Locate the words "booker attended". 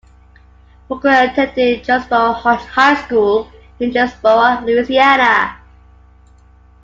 0.89-1.83